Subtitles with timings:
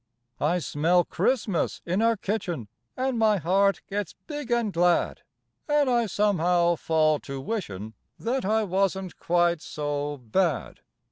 [0.39, 5.21] I smell Christmas in our kitchen, An' my heart gets big an' glad,
[5.67, 10.79] An' I, somehow, fall to wishin', That I wasn't quite so bad.